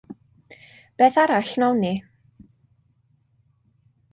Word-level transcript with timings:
Beth 1.01 1.19
arall 1.23 1.51
wnawn 1.55 1.79
ni? 1.83 1.93